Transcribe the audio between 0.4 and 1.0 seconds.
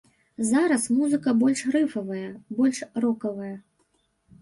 Зараз